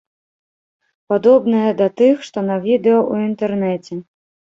[1.11, 4.01] Падобныя да тых, што на відэа ў інтэрнэце.